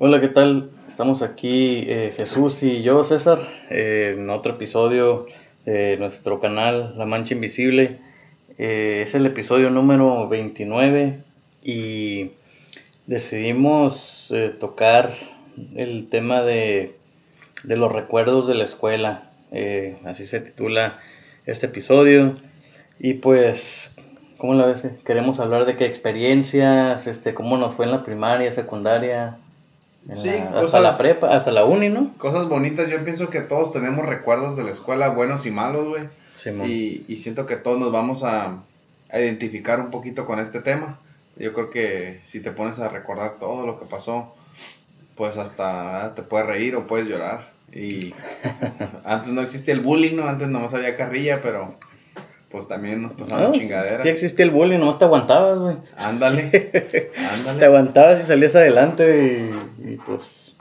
[0.00, 0.70] Hola, ¿qué tal?
[0.86, 5.26] Estamos aquí eh, Jesús y yo, César, eh, en otro episodio
[5.64, 7.98] de nuestro canal La Mancha Invisible.
[8.58, 11.18] Eh, es el episodio número 29
[11.64, 12.30] y
[13.08, 15.14] decidimos tocar
[15.74, 16.94] el tema de,
[17.64, 19.32] de, los recuerdos de la escuela.
[20.04, 21.00] así se titula
[21.44, 22.36] este episodio.
[23.00, 23.90] Y pues,
[24.36, 24.84] ¿cómo la ves?
[25.04, 29.38] Queremos hablar de qué experiencias, este, cómo nos fue en la primaria, secundaria
[30.08, 32.14] hasta la prepa, hasta la uni, ¿no?
[32.18, 36.04] Cosas bonitas, yo pienso que todos tenemos recuerdos de la escuela, buenos y malos, güey.
[36.68, 38.58] y, y, siento que todos nos vamos a,
[39.10, 40.98] a, identificar un poquito con este tema.
[41.36, 44.34] Yo creo que si te pones a recordar todo lo que pasó,
[45.14, 47.50] pues hasta te puedes reír o puedes llorar.
[47.72, 48.14] Y
[49.04, 50.28] antes no existía el bullying, ¿no?
[50.28, 51.74] Antes nomás había carrilla, pero
[52.50, 54.02] pues también nos pasaban chingaderas.
[54.02, 55.76] Sí existía el bullying, nomás te aguantabas, güey.
[55.96, 57.58] Ándale, ándale.
[57.58, 59.52] te aguantabas y salías adelante
[60.04, 60.54] pues...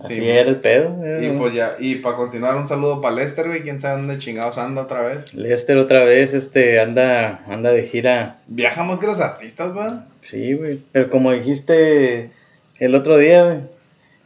[0.00, 0.94] Así era el pedo.
[1.20, 4.58] y pues ya, y para continuar, un saludo para Lester, güey, quién sabe dónde chingados
[4.58, 5.34] anda otra vez.
[5.34, 8.36] Lester otra vez, este, anda, anda de gira.
[8.46, 9.90] Viajamos que los artistas, güey.
[10.22, 12.30] Sí, güey, pero como dijiste
[12.78, 13.60] el otro día, güey,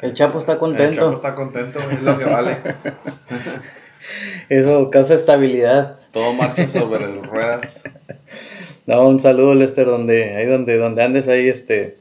[0.01, 0.91] el Chapo está contento.
[0.91, 2.59] El Chapo está contento, es lo que vale.
[4.49, 5.97] Eso causa estabilidad.
[6.13, 7.81] Todo marcha sobre ruedas.
[8.85, 11.99] No, un saludo, Lester, donde, ahí donde, donde andes, ahí este,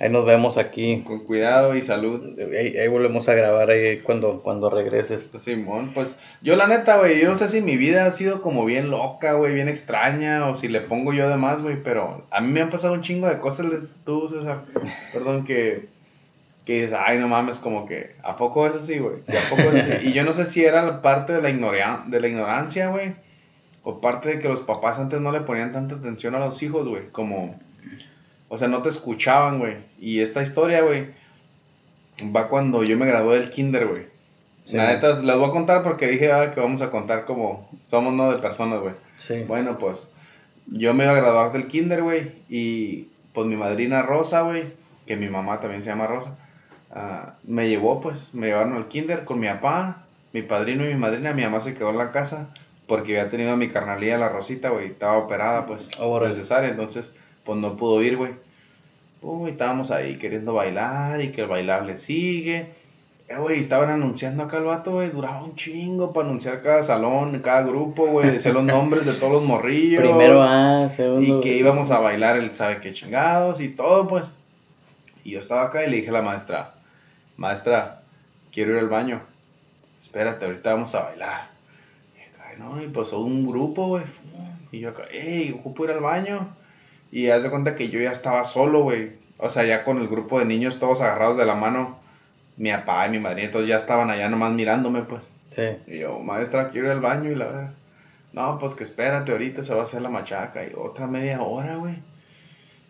[0.00, 1.02] ahí nos vemos aquí.
[1.06, 2.38] Con cuidado y salud.
[2.38, 5.30] Ahí, volvemos a grabar ahí cuando, cuando regreses.
[5.38, 8.64] Simón, pues yo la neta, güey, yo no sé si mi vida ha sido como
[8.64, 12.40] bien loca, güey, bien extraña, o si le pongo yo de más, güey, pero a
[12.40, 13.66] mí me han pasado un chingo de cosas,
[14.04, 14.64] tú, César,
[15.12, 15.88] perdón, que
[16.68, 19.22] que dices, ay, no mames, como que, ¿a poco es así, güey?
[19.26, 20.08] ¿Y a poco es así?
[20.08, 23.14] Y yo no sé si era parte de la, de la ignorancia, güey,
[23.84, 26.86] o parte de que los papás antes no le ponían tanta atención a los hijos,
[26.86, 27.58] güey, como,
[28.48, 29.76] o sea, no te escuchaban, güey.
[30.00, 31.08] Y esta historia, güey,
[32.34, 34.06] va cuando yo me gradué del kinder, güey.
[34.72, 38.12] La neta, las voy a contar porque dije ah, que vamos a contar como somos,
[38.12, 38.94] no de personas, güey.
[39.16, 39.44] Sí.
[39.46, 40.12] Bueno, pues,
[40.66, 44.64] yo me iba a graduar del kinder, güey, y pues mi madrina Rosa, güey,
[45.06, 46.36] que mi mamá también se llama Rosa
[46.90, 50.98] Ah, me llevó, pues, me llevaron al kinder con mi papá, mi padrino y mi
[50.98, 51.32] madrina.
[51.32, 52.48] Mi mamá se quedó en la casa
[52.86, 56.28] porque había tenido a mi carnalía, la Rosita, güey, estaba operada, pues, Ahora.
[56.28, 57.12] necesaria, entonces,
[57.48, 58.32] pues no pudo ir, güey.
[59.22, 62.66] Uy, estábamos ahí queriendo bailar y que el bailable sigue.
[63.26, 67.38] Eh, güey, estaban anunciando acá el vato, güey, duraba un chingo para anunciar cada salón,
[67.38, 70.02] cada grupo, güey, decir los nombres de todos los morrillos.
[70.02, 71.38] Primero A, segundo.
[71.38, 74.26] Y que íbamos a bailar el sabe qué chingados y todo, pues.
[75.24, 76.74] Y yo estaba acá y le dije a la maestra,
[77.38, 78.02] maestra,
[78.52, 79.22] quiero ir al baño.
[80.02, 81.48] Espérate, ahorita vamos a bailar.
[82.14, 84.04] Y acá, no, y pasó un grupo, güey.
[84.70, 86.46] Y yo acá, hey, ocupo ir al baño.
[87.10, 89.12] Y haz de cuenta que yo ya estaba solo, güey.
[89.38, 91.98] O sea, ya con el grupo de niños todos agarrados de la mano.
[92.56, 95.22] Mi papá y mi madre, todos ya estaban allá nomás mirándome, pues.
[95.50, 95.62] Sí.
[95.86, 97.30] Y yo, maestra, quiero ir al baño.
[97.30, 97.70] Y la verdad,
[98.32, 100.64] no, pues que espérate, ahorita se va a hacer la machaca.
[100.64, 101.94] Y otra media hora, güey.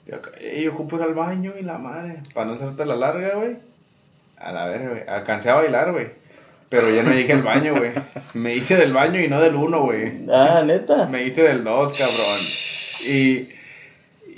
[0.06, 2.22] Y acá, hey, ocupo ir al baño y la madre.
[2.34, 3.68] Para no hacerte la larga, güey
[4.40, 5.02] a la ver, güey.
[5.06, 6.06] Alcancé a bailar, güey.
[6.68, 7.92] Pero ya no llegué al baño, güey.
[8.34, 10.26] Me hice del baño y no del uno, güey.
[10.30, 11.06] Ah, neta.
[11.06, 12.40] Me hice del dos, cabrón.
[13.06, 13.48] Y,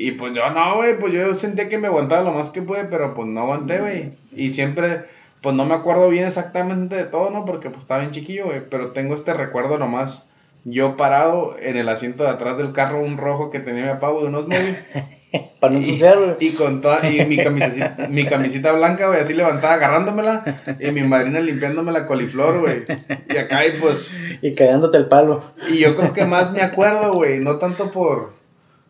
[0.01, 0.99] y pues yo no, güey.
[0.99, 4.13] Pues yo sentía que me aguantaba lo más que pude, pero pues no aguanté, güey.
[4.35, 5.05] Y siempre,
[5.43, 7.45] pues no me acuerdo bien exactamente de todo, ¿no?
[7.45, 8.63] Porque pues estaba bien chiquillo, güey.
[8.71, 10.31] Pero tengo este recuerdo nomás.
[10.65, 14.09] Yo parado en el asiento de atrás del carro, un rojo que tenía mi papá,
[14.09, 14.83] güey, unos móviles.
[15.61, 19.75] Para no ensuciar, Y, con toda, y mi camisita, mi camisita blanca, güey, así levantada,
[19.75, 20.45] agarrándomela.
[20.81, 22.85] Y mi madrina limpiándome la coliflor, güey.
[23.29, 24.11] Y acá, y pues.
[24.43, 25.53] Y cagándote el palo.
[25.71, 27.39] Y yo creo que más me acuerdo, güey.
[27.39, 28.40] No tanto por.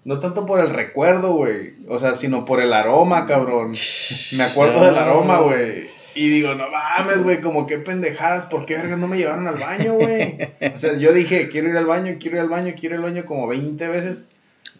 [0.04, 1.74] No tanto por el recuerdo, güey.
[1.88, 3.72] O sea, sino por el aroma, cabrón.
[4.32, 5.88] Me acuerdo del aroma, güey.
[6.14, 9.58] Y digo, no mames, güey, como qué pendejadas, ¿por qué verga no me llevaron al
[9.58, 10.38] baño, güey?
[10.74, 13.10] O sea, yo dije, quiero ir al baño, quiero ir al baño, quiero ir al
[13.10, 14.28] baño como 20 veces.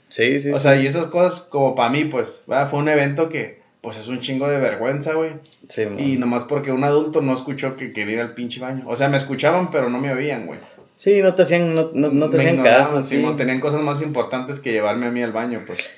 [0.09, 0.51] Sí, sí.
[0.51, 4.09] O sea, y esas cosas como para mí, pues, fue un evento que, pues, es
[4.09, 5.35] un chingo de vergüenza, güey.
[5.69, 8.83] Sí, Y nomás porque un adulto no escuchó que quería ir al pinche baño.
[8.87, 10.59] O sea, me escuchaban, pero no me oían, güey.
[11.01, 13.03] Sí, no te hacían, no, no, te hacían caso.
[13.03, 15.89] Sí, tenían cosas más importantes que llevarme a mí al baño, pues.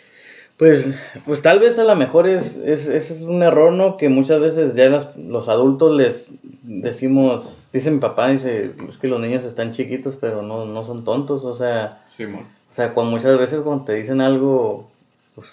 [0.57, 0.89] Pues,
[1.27, 3.97] pues tal vez a lo mejor es, es, es un error, ¿no?
[3.97, 6.31] Que muchas veces ya los adultos les
[6.63, 11.03] decimos, dice mi papá, dice, es que los niños están chiquitos, pero no, no son
[11.03, 12.05] tontos, o sea...
[12.17, 12.25] Sí.
[12.25, 14.89] O sea, cuando muchas veces cuando te dicen algo,
[15.35, 15.49] pues,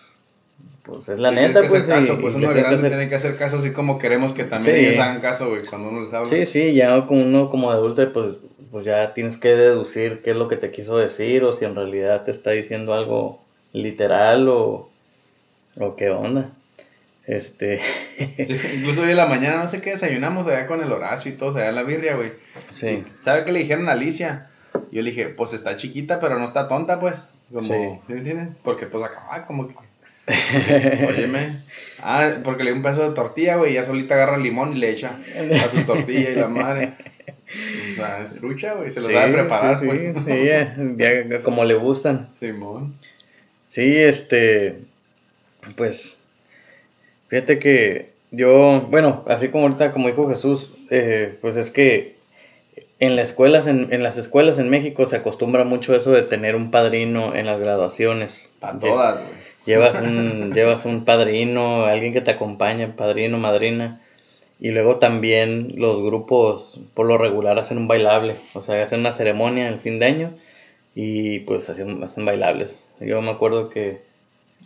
[0.83, 1.87] pues es la neta, pues.
[1.87, 5.21] Caso, pues uno grande tiene que hacer caso así como queremos que también ellos hagan
[5.21, 6.29] caso, güey, cuando uno les habla.
[6.29, 8.35] Sí, sí, ya uno como adulto, pues,
[8.71, 11.75] pues ya tienes que deducir qué es lo que te quiso decir o si en
[11.75, 13.41] realidad te está diciendo algo
[13.73, 14.89] literal o,
[15.77, 16.51] o qué onda.
[17.25, 17.79] Este.
[18.75, 21.57] incluso hoy en la mañana no sé qué desayunamos allá con el Horacio y todo,
[21.57, 22.31] allá en la birria, güey.
[22.71, 23.03] Sí.
[23.23, 24.49] ¿Sabe qué le dijeron a Alicia?
[24.91, 27.27] Yo le dije, pues está chiquita, pero no está tonta, pues.
[27.49, 27.73] Como, sí.
[28.07, 28.55] ¿Me entiendes?
[28.63, 29.75] Porque todo acaba como que.
[30.25, 31.61] Pues, óyeme.
[32.01, 34.75] Ah, porque le dio un pedazo de tortilla, güey, y ya solita agarra el limón
[34.75, 36.93] y le echa a su tortilla y la madre.
[37.97, 40.15] La estrucha, güey, se lo da a preparar, sí, pues.
[40.25, 40.45] Sí,
[40.97, 42.29] ya, como le gustan.
[42.33, 42.95] Simón.
[43.69, 44.79] Sí, este.
[45.75, 46.19] Pues.
[47.27, 52.15] Fíjate que yo, bueno, así como ahorita, como dijo Jesús, eh, pues es que
[52.99, 56.55] en las escuelas, en, en, las escuelas en México se acostumbra mucho eso de tener
[56.55, 58.51] un padrino en las graduaciones.
[58.59, 59.49] Para todas, güey.
[59.65, 64.01] Llevas un, llevas un padrino, alguien que te acompaña, padrino, madrina.
[64.59, 69.11] Y luego también los grupos por lo regular hacen un bailable, o sea, hacen una
[69.11, 70.33] ceremonia en el fin de año
[70.95, 72.87] y pues hacen, hacen bailables.
[72.99, 74.01] Yo me acuerdo que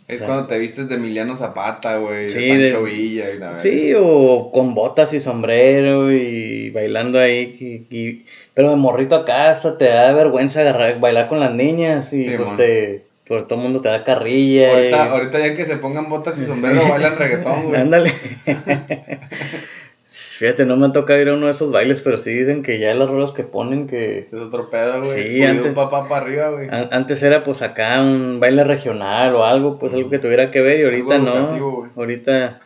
[0.06, 3.56] es cuando te vistes de Emiliano Zapata, güey, sí, de Pancho Villa y nada.
[3.56, 7.86] Sí, o con botas y sombrero y bailando ahí.
[7.90, 12.28] Y, pero de morrito acá hasta te da vergüenza agarrar, bailar con las niñas y
[12.36, 14.72] pues te, por todo el mundo te da carrilla.
[14.72, 17.80] Ahorita, ahorita ya que se pongan botas y sombrero bailan reggaetón, güey.
[17.80, 18.12] Ándale.
[20.06, 22.78] Fíjate, no me ha tocado ir a uno de esos bailes, pero sí dicen que
[22.78, 24.28] ya las rolas que ponen que...
[24.30, 25.26] Es otro pedo, güey.
[25.26, 25.66] Sí, antes...
[25.66, 26.68] Un papá para arriba, güey.
[26.70, 30.80] Antes era pues acá un baile regional o algo, pues algo que tuviera que ver
[30.80, 31.90] y ahorita no.
[31.96, 32.60] ahorita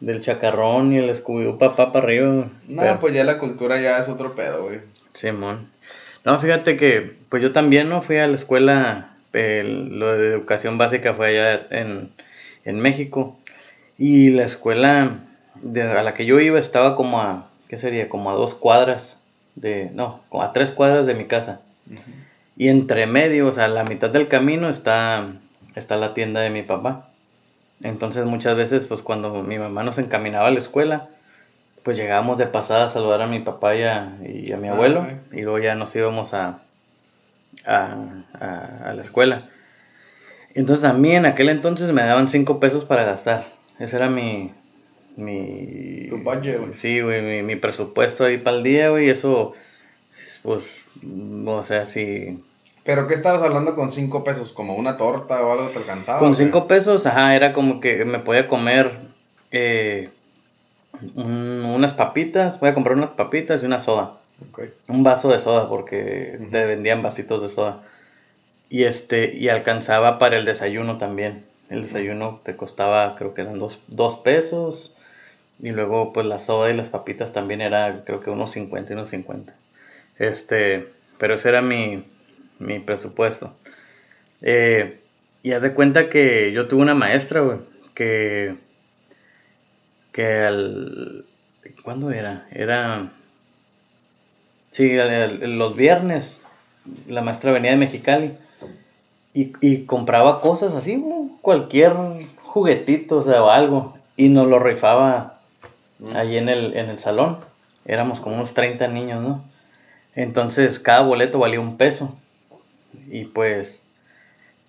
[0.00, 2.48] del chacarrón y el escudo papá para arriba.
[2.66, 4.80] No, pues ya la cultura ya es otro pedo, güey.
[5.12, 5.68] Simón.
[6.24, 11.14] no, fíjate que pues yo también no fui a la escuela, lo de educación básica
[11.14, 12.10] fue allá en,
[12.64, 13.38] en México.
[13.98, 15.20] Y la escuela
[15.72, 18.08] de, a la que yo iba estaba como a, ¿qué sería?
[18.08, 19.16] Como a dos cuadras
[19.54, 21.60] de, no, como a tres cuadras de mi casa.
[22.56, 25.32] Y entre medio, o sea, a la mitad del camino está,
[25.74, 27.08] está la tienda de mi papá.
[27.82, 31.08] Entonces muchas veces, pues cuando mi mamá nos encaminaba a la escuela,
[31.82, 34.10] pues llegábamos de pasada a saludar a mi papá y a,
[34.58, 36.60] mi abuelo, y luego ya nos íbamos a,
[37.66, 37.96] a,
[38.40, 39.48] a, la escuela.
[40.54, 43.46] Entonces a mí en aquel entonces me daban cinco pesos para gastar.
[43.78, 44.52] Ese era mi,
[45.16, 46.06] mi...
[46.08, 46.74] Tu budget, güey.
[46.74, 49.54] Sí, güey, mi, mi, presupuesto ahí para el día, güey, eso,
[50.42, 50.64] pues,
[51.44, 52.42] o sea, sí...
[52.84, 54.52] ¿Pero qué estabas hablando con cinco pesos?
[54.52, 56.20] ¿Como una torta o algo te alcanzaba?
[56.20, 59.00] Con cinco pesos, ajá, era como que me podía comer
[59.50, 60.10] eh,
[61.16, 64.18] unas papitas, voy a comprar unas papitas y una soda.
[64.52, 64.70] Okay.
[64.86, 67.82] Un vaso de soda, porque te vendían vasitos de soda.
[68.68, 71.44] Y este, y alcanzaba para el desayuno también.
[71.70, 74.95] El desayuno te costaba, creo que eran dos, dos pesos
[75.58, 78.94] y luego, pues la soda y las papitas también era, creo que unos 50 y
[78.94, 79.54] unos 50.
[80.18, 80.88] Este,
[81.18, 82.04] pero ese era mi,
[82.58, 83.54] mi presupuesto.
[84.42, 85.00] Eh,
[85.42, 87.58] y haz de cuenta que yo tuve una maestra, güey,
[87.94, 88.56] que,
[90.12, 91.24] que al,
[91.82, 92.46] ¿cuándo era?
[92.50, 93.12] Era,
[94.70, 94.90] sí,
[95.40, 96.40] los viernes,
[97.08, 98.36] la maestra venía de Mexicali
[99.32, 101.02] y, y compraba cosas así,
[101.40, 101.94] cualquier
[102.42, 105.35] juguetito, o sea, o algo, y nos lo rifaba
[106.14, 107.38] ahí en el, en el salón.
[107.84, 109.44] Éramos como unos 30 niños, ¿no?
[110.14, 112.16] Entonces cada boleto valía un peso.
[113.10, 113.84] Y pues,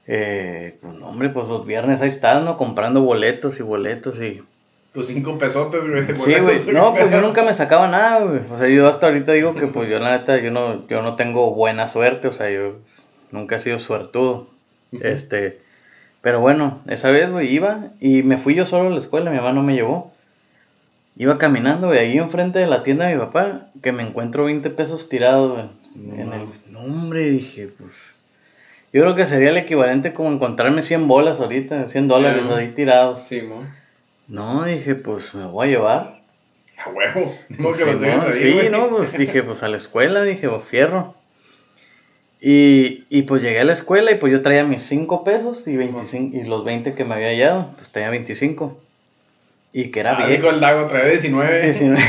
[0.06, 2.58] eh, pues hombre, pues los viernes ahí estás, ¿no?
[2.58, 4.44] Comprando boletos y boletos y...
[4.94, 6.18] Tus cinco pesotes, güey.
[6.18, 6.74] Sí, güey.
[6.74, 8.42] No, pues yo nunca me sacaba nada, güey.
[8.52, 11.16] O sea, yo hasta ahorita digo que pues yo la neta, yo no, yo no
[11.16, 12.78] tengo buena suerte, o sea, yo
[13.32, 14.48] nunca he sido suertudo.
[14.92, 15.60] Este,
[16.22, 19.38] pero bueno, esa vez, güey, iba y me fui yo solo a la escuela, mi
[19.38, 20.14] mamá no me llevó.
[21.18, 24.70] Iba caminando, güey, ahí enfrente de la tienda de mi papá, que me encuentro 20
[24.70, 25.52] pesos tirados,
[25.96, 26.22] güey.
[26.22, 27.94] en el nombre, dije, pues.
[28.94, 33.22] Yo creo que sería el equivalente como encontrarme 100 bolas ahorita, 100 dólares ahí tirados.
[33.24, 33.66] Sí, ¿no?
[34.28, 36.22] No, dije, pues me voy a llevar.
[36.78, 37.36] A huevo.
[37.58, 41.16] ¿Cómo que los ahí, Sí, no, pues dije, pues a la escuela, dije, pues fierro.
[42.40, 45.76] Y, y pues llegué a la escuela y pues yo traía mis 5 pesos y,
[45.76, 48.80] 25, y los 20 que me había hallado, pues tenía 25.
[49.78, 50.50] Y que era ah, viejo.
[50.50, 51.62] el Dago, trae 19.
[51.66, 52.00] 19.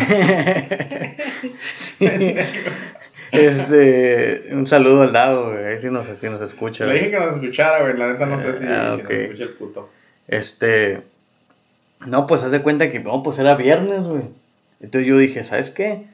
[3.30, 5.78] Este, un saludo al Dago, güey.
[5.82, 6.86] Si nos, si nos escucha.
[6.86, 7.98] Le dije que nos escuchara, güey.
[7.98, 9.90] La neta no sé si ah, nos escucha el puto.
[10.28, 11.02] Este.
[12.06, 14.22] No, pues haz de cuenta que no, pues era viernes, güey.
[14.80, 16.04] Entonces yo dije, ¿sabes qué?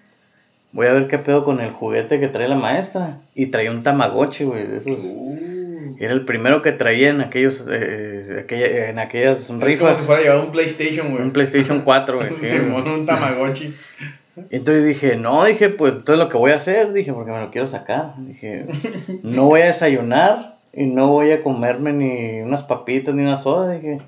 [0.73, 3.19] Voy a ver qué pedo con el juguete que trae la maestra.
[3.37, 4.67] Y traía un Tamagotchi, güey.
[4.67, 4.99] De esos.
[5.05, 5.97] Uh.
[6.01, 9.69] Era el primero que traía en aquellos eh, aquella, en aquellas rifas.
[9.69, 11.23] Es como si fuera llevado un PlayStation, güey.
[11.23, 12.31] Un PlayStation 4, güey.
[12.41, 13.75] sí, un Tamagotchi.
[14.51, 17.41] Entonces dije, no, dije, pues esto es lo que voy a hacer, dije, porque me
[17.41, 18.15] lo quiero sacar.
[18.19, 18.67] Dije,
[19.23, 23.75] no voy a desayunar y no voy a comerme ni unas papitas ni una soda,
[23.75, 24.01] dije,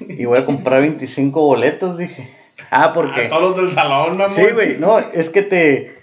[0.00, 2.30] Y voy a comprar 25 boletos, dije.
[2.70, 3.26] Ah, porque...
[3.26, 4.30] A todos los del salón, mamón.
[4.30, 5.98] Sí, güey, no, es que te,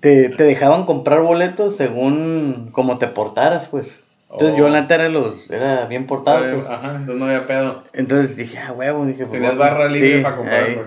[0.00, 4.02] te, te dejaban comprar boletos según como te portaras, pues.
[4.34, 4.68] Entonces yo Oh.
[4.68, 6.68] la era, los, era bien portado, pues.
[6.68, 7.84] Ajá, entonces no había pedo.
[7.92, 10.86] Entonces dije, ah, huevo, dije, pues, Tenías barra libre sí, para comprar, güey.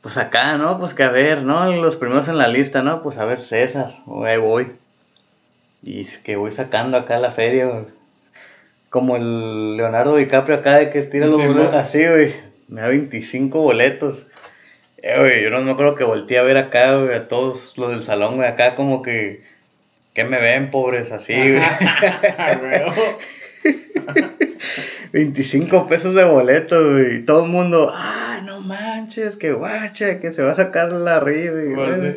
[0.00, 0.78] Pues acá, ¿no?
[0.78, 1.72] Pues que a ver, ¿no?
[1.72, 3.02] Los primeros en la lista, ¿no?
[3.02, 4.72] Pues a ver, César, ahí voy.
[5.82, 7.84] Y es que voy sacando acá la feria, güey.
[8.88, 11.74] Como el Leonardo DiCaprio acá de que tira los Sí, boletos.
[11.74, 12.34] Así, güey.
[12.68, 14.26] Me da 25 boletos.
[14.98, 17.90] Eh, güey, yo no me acuerdo que volteé a ver acá, güey, a todos los
[17.90, 19.42] del salón, güey, acá como que.
[20.14, 21.10] ¿Qué me ven, pobres?
[21.12, 21.60] Así, güey.
[22.38, 23.74] Ah, güey.
[25.12, 27.16] 25 pesos de boletos, güey.
[27.16, 31.16] Y todo el mundo, ah, no manches, que guacha, que se va a sacar la
[31.16, 31.60] arriba.
[31.62, 32.16] Y, Pues, sí.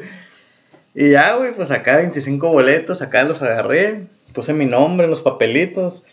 [0.96, 4.02] y ya, güey, pues acá 25 boletos, acá los agarré,
[4.34, 6.04] puse mi nombre en los papelitos.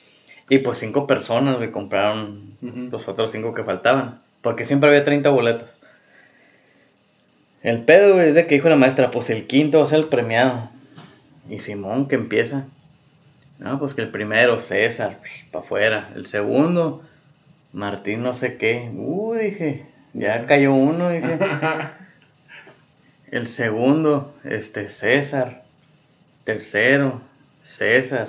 [0.51, 2.89] Y pues cinco personas, güey, compraron Ujú.
[2.93, 4.21] los otros cinco que faltaban.
[4.43, 5.81] Porque siempre había 30 boletos.
[7.63, 10.01] El pedo, güey, es de que dijo la maestra, pues el quinto va a ser
[10.01, 10.69] el premiado.
[11.49, 12.65] Y Simón, que empieza.
[13.59, 15.21] No, pues que el primero, César,
[15.51, 16.11] para afuera.
[16.15, 17.03] El segundo,
[17.73, 18.91] Martín no sé qué.
[18.95, 21.39] Uh, dije, ya cayó uno, dije.
[23.31, 25.65] El segundo, este, César.
[26.45, 27.21] Tercero,
[27.63, 28.29] César.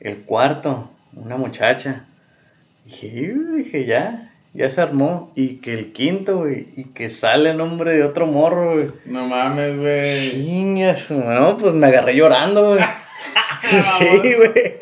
[0.00, 2.04] El cuarto, una muchacha.
[2.84, 4.25] Dije, "Uh", dije, ya,
[4.56, 5.32] ya se armó.
[5.34, 8.88] Y que el quinto, güey, y que sale el nombre de otro morro, güey.
[9.04, 10.30] No mames, güey.
[10.30, 12.80] Chingas, no, pues me agarré llorando, güey.
[13.98, 14.76] sí, güey.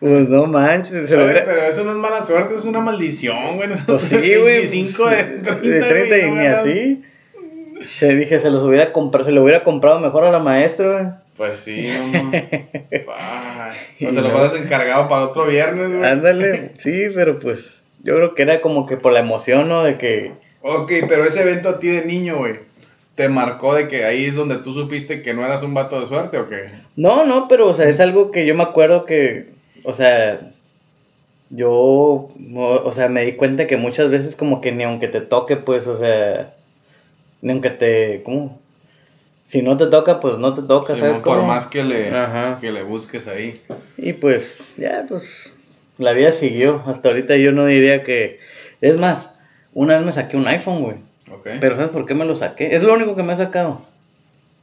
[0.00, 3.68] Pues no manches, se Oye, pero eso no es mala suerte, es una maldición, güey.
[3.86, 4.60] Pues sí, güey.
[4.60, 7.02] 25 de 30, de 30 y no ni así.
[7.82, 11.06] Se dije, se los hubiera comprado, se lo hubiera comprado mejor a la maestra, güey.
[11.36, 12.30] Pues sí, no, no.
[13.16, 14.30] Ay, Y O se lo no.
[14.30, 16.04] fueras encargado para otro viernes, güey.
[16.04, 19.84] Ándale, sí, pero pues yo creo que era como que por la emoción, ¿no?
[19.84, 22.56] De que, Ok, pero ese evento a ti de niño, güey,
[23.14, 26.06] ¿te marcó de que ahí es donde tú supiste que no eras un vato de
[26.06, 26.66] suerte o qué?
[26.96, 29.48] no, no, pero o sea, es algo que yo me acuerdo que,
[29.84, 30.52] o sea,
[31.50, 35.56] yo, o sea, me di cuenta que muchas veces como que ni aunque te toque,
[35.56, 36.54] pues, o sea,
[37.42, 38.60] ni aunque te, ¿cómo?
[39.46, 41.48] Si no te toca, pues no te toca, Sí, ¿sabes no, por cómo?
[41.48, 42.58] más que le, Ajá.
[42.60, 43.60] que le busques ahí.
[43.96, 45.52] Y pues, ya, pues,
[46.00, 46.82] la vida siguió.
[46.86, 48.40] Hasta ahorita yo no diría que...
[48.80, 49.38] Es más,
[49.74, 50.96] una vez me saqué un iPhone, güey.
[51.30, 51.48] Ok.
[51.60, 52.74] Pero ¿sabes por qué me lo saqué?
[52.74, 53.82] Es lo único que me he sacado.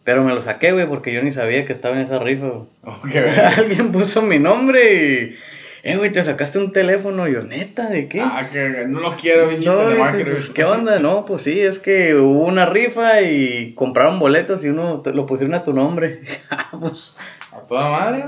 [0.04, 2.68] Pero me lo saqué, güey, porque yo ni sabía que estaba en esa rifa, güey.
[2.84, 3.16] Ok,
[3.58, 5.36] Alguien puso mi nombre y...
[5.84, 7.30] Eh, güey, te sacaste un teléfono.
[7.30, 8.20] Y yo, neta, ¿de qué?
[8.20, 10.50] Ah, que no lo quiero, pinche no, telemarketer, dije, pues.
[10.50, 11.00] ¿qué onda?
[11.00, 15.26] No, pues sí, es que hubo una rifa y compraron boletos y uno te lo
[15.26, 16.22] pusieron a tu nombre.
[16.50, 17.16] Ah, pues,
[17.54, 18.26] A toda madre.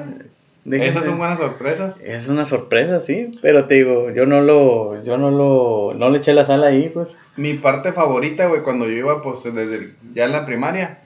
[0.65, 1.99] Déjense- Esas son buenas sorpresas.
[2.01, 6.17] Es una sorpresa, sí, pero te digo, yo no lo, yo no lo, no le
[6.19, 7.09] eché la sal ahí, pues.
[7.37, 10.99] Mi parte favorita, güey, cuando yo iba, pues, desde el- ya en la primaria,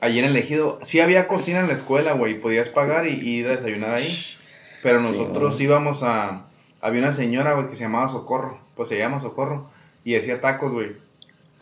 [0.00, 3.38] allí en el ejido, sí había cocina en la escuela, güey, podías pagar y, y
[3.40, 4.18] ir a desayunar ahí.
[4.82, 6.46] Pero nosotros íbamos a...
[6.80, 9.68] Había una señora, güey, que se llamaba Socorro, pues se llama Socorro,
[10.04, 10.92] y hacía tacos, güey.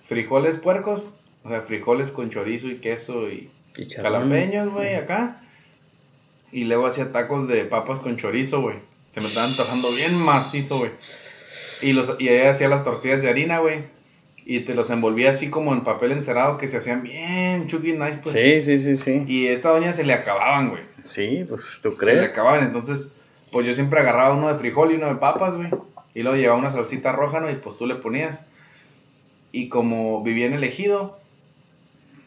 [0.07, 4.13] Frijoles puercos, o sea, frijoles con chorizo y queso y Chicharrón.
[4.13, 5.43] jalapeños, güey, acá.
[6.53, 8.77] Y luego hacía tacos de papas con chorizo, güey.
[9.15, 10.91] Se me estaban antojando bien macizo, güey.
[11.83, 13.85] Y, los, y ella hacía las tortillas de harina, güey.
[14.45, 18.21] Y te los envolvía así como en papel encerado que se hacían bien chucky nice,
[18.23, 18.35] pues.
[18.35, 19.25] Sí, sí, sí, sí.
[19.29, 20.83] Y a esta doña se le acababan, güey.
[21.05, 22.31] Sí, pues tú Se le crees.
[22.31, 22.65] acababan.
[22.65, 23.13] Entonces,
[23.53, 25.69] pues yo siempre agarraba uno de frijol y uno de papas, güey.
[26.15, 27.51] Y luego llevaba una salsita roja, ¿no?
[27.51, 28.41] Y pues tú le ponías.
[29.53, 31.19] Y como vivía en el ejido,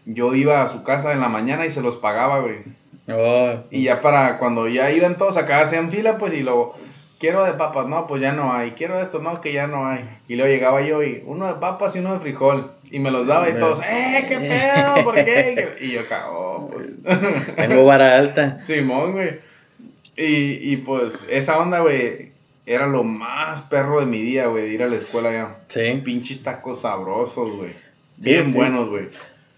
[0.05, 2.59] yo iba a su casa en la mañana y se los pagaba, güey.
[3.09, 6.75] Oh, Y ya para cuando ya iban todos acá, hacían fila, pues y luego,
[7.19, 8.71] quiero de papas, no, pues ya no hay.
[8.71, 10.07] Quiero esto, no, que ya no hay.
[10.27, 12.71] Y luego llegaba yo y uno de papas y uno de frijol.
[12.91, 15.03] Y me los daba y todos, ¡eh, qué pedo!
[15.05, 15.77] ¿Por qué?
[15.81, 16.97] Y yo acá, oh, pues.
[17.55, 18.61] tengo vara alta.
[18.63, 19.39] Simón, güey.
[20.17, 22.31] Y, y pues esa onda, güey,
[22.65, 25.55] era lo más perro de mi día, güey, de ir a la escuela ya.
[25.69, 26.01] Sí.
[26.03, 27.71] Pinches tacos sabrosos, güey.
[28.19, 28.57] Sí, Bien sí.
[28.57, 29.05] buenos, güey.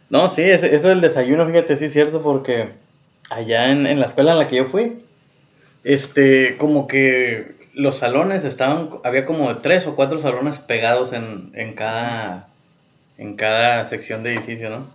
[0.10, 2.70] No, sí, es- eso del desayuno, fíjate, sí es cierto, porque
[3.38, 5.04] allá en, en la escuela en la que yo fui,
[5.84, 11.74] este, como que los salones estaban, había como tres o cuatro salones pegados en, en
[11.76, 12.50] cada,
[13.18, 14.88] en cada sección de edificio, ¿no?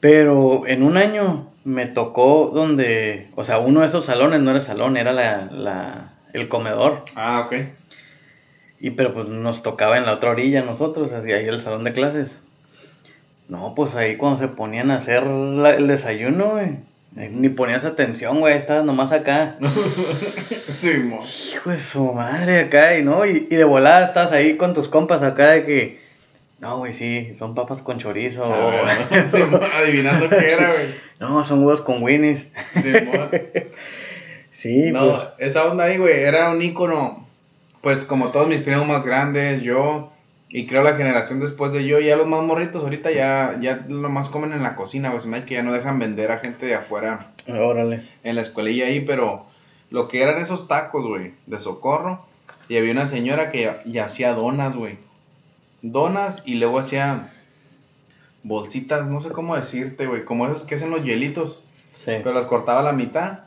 [0.00, 4.60] Pero en un año me tocó donde, o sea, uno de esos salones no era
[4.60, 7.04] salón, era la, la, el comedor.
[7.16, 7.54] Ah, ok.
[8.80, 11.92] Y pero pues nos tocaba en la otra orilla nosotros, así ahí el salón de
[11.92, 12.40] clases.
[13.48, 16.76] No, pues ahí cuando se ponían a hacer la- el desayuno, güey.
[17.16, 19.56] Ni ponías atención, güey, estabas nomás acá.
[19.60, 21.22] sí, mo.
[21.54, 24.88] Hijo de su madre acá, y no, y, y de volada estás ahí con tus
[24.88, 26.00] compas acá de que,
[26.58, 28.44] no, güey, sí, son papas con chorizo.
[28.44, 30.86] Ah, sí, mo, adivinando qué era, güey.
[31.20, 32.46] No, son huevos con Winnie's.
[32.74, 33.12] Sí, mo.
[34.50, 35.50] Sí, No, pues.
[35.50, 37.26] esa onda ahí, güey, era un ícono.
[37.80, 40.12] Pues como todos mis primos más grandes, yo,
[40.56, 44.08] y creo la generación después de yo, ya los más morritos ahorita ya, ya lo
[44.08, 46.76] más comen en la cocina, me hace que ya no dejan vender a gente de
[46.76, 48.08] afuera Órale.
[48.22, 49.46] en la escuelilla ahí, pero
[49.90, 52.24] lo que eran esos tacos, güey, de socorro.
[52.68, 54.96] Y había una señora que ya, ya hacía donas, güey.
[55.82, 57.32] Donas y luego hacía
[58.44, 61.64] bolsitas, no sé cómo decirte, güey, como esas que hacen los hielitos.
[61.94, 62.12] Sí.
[62.22, 63.40] Pero las cortaba a la mitad.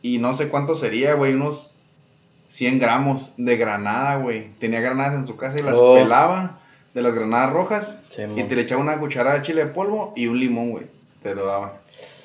[0.00, 1.69] Y no sé cuánto sería, güey, unos
[2.50, 4.48] 100 gramos de granada, güey.
[4.58, 5.94] Tenía granadas en su casa y las Oh.
[5.94, 6.58] pelaba
[6.94, 7.98] de las granadas rojas.
[8.10, 10.86] Sí, y te le echaba una cucharada de chile de polvo y un limón, güey.
[11.22, 11.78] Te lo daba.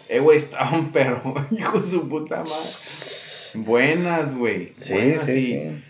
[0.09, 2.51] Eh, güey, estaban pero, hijo de su puta madre.
[3.55, 4.73] Buenas, güey.
[4.77, 5.81] Sí, buenas, sí, sí.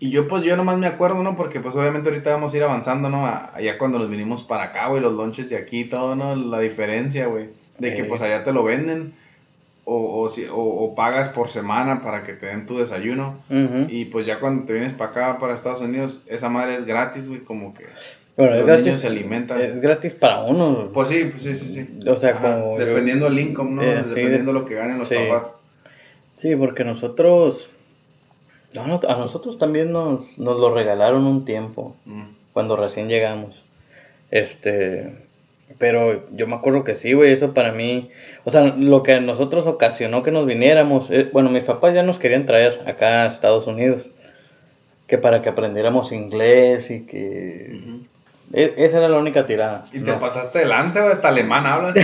[0.00, 1.36] Y yo, pues, yo nomás me acuerdo, ¿no?
[1.36, 3.24] Porque, pues, obviamente ahorita vamos a ir avanzando, ¿no?
[3.26, 6.34] Allá cuando nos vinimos para acá, güey, los lonches de aquí y todo, ¿no?
[6.34, 7.50] La diferencia, güey.
[7.78, 8.04] De que, Eh.
[8.04, 9.14] pues, allá te lo venden.
[9.84, 13.38] O, o, si- o, o pagas por semana para que te den tu desayuno.
[13.88, 17.28] Y, pues, ya cuando te vienes para acá, para Estados Unidos, esa madre es gratis,
[17.28, 17.40] güey.
[17.40, 17.86] Como que
[18.36, 18.86] Bueno, es los gratis.
[18.86, 19.60] niños se alimentan.
[19.60, 20.90] Es gratis para uno.
[20.94, 22.08] Pues sí, pues sí, sí, sí.
[22.08, 23.82] O sea, Ajá, como Dependiendo el income, ¿no?
[23.82, 25.16] Eh, sí, dependiendo lo que ganen los sí.
[25.16, 25.56] papás.
[26.36, 27.68] Sí, porque nosotros.
[28.74, 32.22] No, no, a nosotros también nos, nos lo regalaron un tiempo, Mm.
[32.52, 33.64] cuando recién llegamos.
[34.30, 35.12] Este.
[35.78, 38.10] Pero yo me acuerdo que sí, güey, eso para mí.
[38.44, 41.10] O sea, lo que a nosotros ocasionó que nos viniéramos.
[41.10, 44.12] eh, bueno, mis papás ya nos querían traer acá a Estados Unidos.
[45.06, 47.78] Que para que aprendiéramos inglés y que.
[48.52, 49.86] E- esa era la única tirada.
[49.92, 51.94] Y te pasaste de lanza, hasta alemán hablas.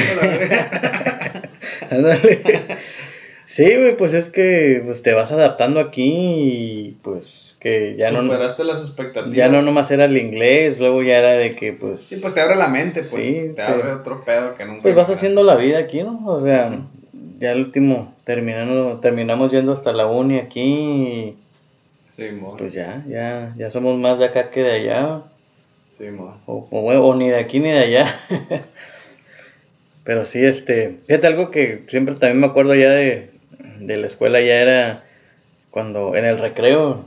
[3.44, 8.22] Sí, güey, pues es que pues, te vas adaptando aquí y pues que ya no,
[8.22, 9.36] Superaste las expectativas.
[9.36, 12.40] ya no nomás era el inglés, luego ya era de que pues, Sí, pues te
[12.40, 13.10] abre la mente, pues.
[13.12, 14.82] Sí, te te- abre otro pedo que nunca.
[14.82, 16.20] pues vas haciendo la vida aquí, ¿no?
[16.26, 16.78] O sea,
[17.38, 21.36] ya el último terminando, terminamos yendo hasta la uni aquí y
[22.10, 22.56] Sí, mo.
[22.56, 25.22] pues ya, ya, ya somos más de acá que de allá,
[25.96, 26.36] Sí, mo.
[26.46, 28.14] o, o ni de aquí ni de allá.
[30.04, 33.30] Pero sí, este, fíjate algo que siempre también me acuerdo ya de,
[33.80, 35.04] de la escuela, ya era
[35.70, 37.04] cuando en el recreo,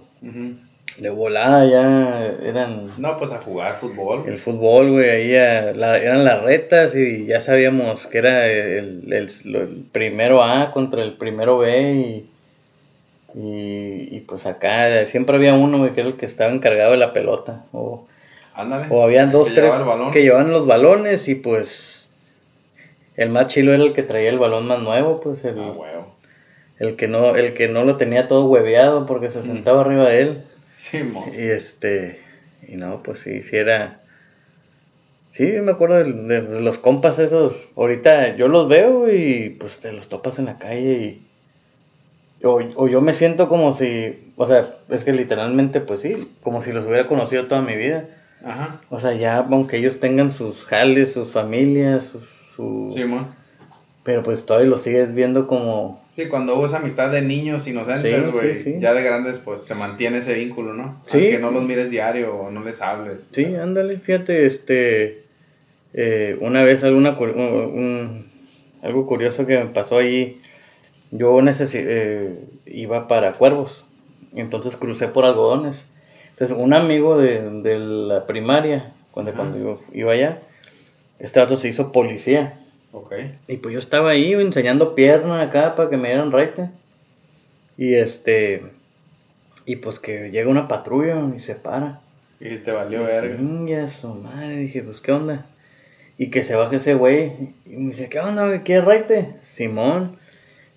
[0.97, 4.25] De volada ya eran No, pues a jugar fútbol.
[4.27, 9.85] el fútbol, güey, ahí la- eran las retas y ya sabíamos que era el, el-
[9.91, 12.29] primero A contra el primero B y,
[13.39, 16.97] y, y pues acá siempre había uno, güey, que era el que estaba encargado de
[16.97, 18.05] la pelota o,
[18.53, 18.87] Ándale.
[18.89, 22.09] o habían dos, que tres llevaba que llevaban los balones y pues
[23.15, 25.71] el más chilo era el que traía el balón más nuevo, pues el, Ah.
[26.81, 30.21] El que no el que no lo tenía todo hueveado porque se sentaba arriba de
[30.21, 30.43] él.
[30.75, 31.25] Sí, mo.
[31.37, 32.19] Y este,
[32.67, 33.99] y no, pues sí, sí era.
[35.33, 37.69] Sí, me acuerdo de, de- de los compas esos.
[37.77, 41.27] Ahorita yo los veo y pues te los topas en la calle y.
[42.43, 44.31] O, o yo me siento como si.
[44.35, 48.05] O sea, es que literalmente, pues sí, como si los hubiera conocido toda mi vida.
[48.43, 48.81] Ajá.
[48.89, 52.19] O sea, ya, aunque ellos tengan sus jales, sus familias, su.
[52.55, 53.27] su- Sí, mo.
[54.03, 56.00] pero pues todavía los sigues viendo como.
[56.23, 58.79] Sí, cuando hubo esa amistad de niños inocentes, güey, sí, sí.
[58.79, 61.01] ya de grandes, pues se mantiene ese vínculo, ¿no?
[61.05, 61.17] Sí.
[61.17, 63.29] Aunque no los mires diario o no les hables.
[63.31, 65.23] Sí, ándale, fíjate, este,
[65.93, 68.31] eh, una vez alguna, cu- un- un-
[68.83, 70.39] algo curioso que me pasó allí,
[71.11, 73.83] yo necesi- eh, iba para Cuervos,
[74.35, 75.85] entonces crucé por algodones,
[76.31, 80.39] entonces un amigo de, de la primaria, cuando, cuando yo iba allá,
[81.19, 82.57] este vato se hizo policía,
[82.93, 83.13] Ok.
[83.47, 86.69] y pues yo estaba ahí enseñando pierna acá para que me dieran raite.
[87.77, 88.63] Y este.
[89.65, 92.01] Y pues que llega una patrulla y se para.
[92.39, 93.89] Y te valió verga.
[93.89, 95.45] Su madre, dije, pues qué onda.
[96.17, 97.31] Y que se baje ese güey.
[97.65, 98.61] Y me dice, ¿qué onda, güey?
[98.63, 99.35] ¿Quieres raite?
[99.41, 100.17] Simón.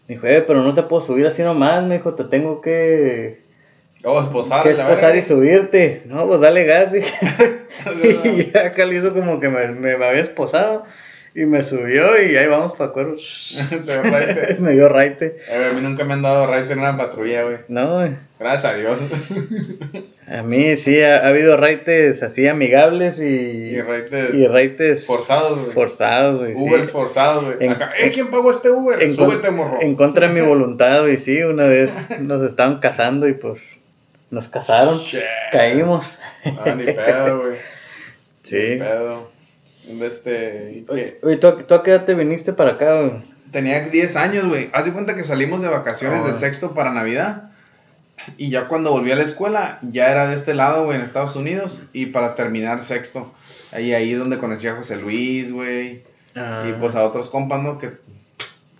[0.06, 3.40] Me dijo, eh, pero no te puedo subir así nomás, me dijo, te tengo que,
[4.04, 4.62] Oh, esposar.
[4.62, 6.02] que esposar y subirte.
[6.04, 7.16] No, pues dale gas, dije.
[8.24, 10.84] y ya acá le hizo como que me, me, me había esposado.
[11.36, 12.92] Y me subió y ahí vamos para
[14.04, 14.56] raite.
[14.60, 15.36] me dio raite.
[15.48, 17.56] Eh, güey, a mí nunca me han dado raite en una patrulla, güey.
[17.68, 18.12] No, güey.
[18.38, 18.98] Gracias a Dios.
[20.28, 25.58] A mí sí ha, ha habido raites así amigables y, y raites y raites forzados,
[25.60, 25.72] güey.
[25.72, 26.54] forzados, güey.
[26.54, 26.62] sí.
[26.62, 27.56] Ubers forzados, güey.
[27.98, 29.02] Eh, ¿quién pagó este Uber?
[29.02, 29.78] En, Súbete, morro.
[29.80, 33.80] en contra de mi voluntad, y sí, una vez nos estaban casando y pues
[34.30, 35.00] nos casaron,
[35.52, 36.16] caímos.
[36.44, 37.52] Ah, ni pedo, güey.
[37.52, 37.58] Ni
[38.42, 38.76] Sí.
[38.78, 39.30] pedo.
[39.88, 40.72] De este.
[40.72, 43.34] ¿y Oye, ¿tú, a- tú a qué edad te viniste para acá, güey?
[43.52, 44.68] tenía 10 años, güey.
[44.72, 46.34] Haz de cuenta que salimos de vacaciones de Ah.
[46.34, 47.50] sexto para Navidad.
[48.36, 51.36] Y ya cuando volví a la escuela, ya era de este lado, güey, en Estados
[51.36, 51.84] Unidos.
[51.92, 53.32] Y para terminar sexto,
[53.70, 56.02] ahí, ahí es donde conocí a José Luis, güey.
[56.34, 57.78] Ah, Y pues a otros compas, ¿no?
[57.78, 57.90] Que